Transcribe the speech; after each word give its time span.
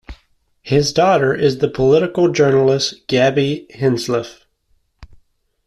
His 0.63 0.93
daughter 0.93 1.31
is 1.31 1.59
the 1.59 1.69
political 1.69 2.31
journalist 2.31 3.05
Gaby 3.05 3.67
Hinsliff. 3.69 4.45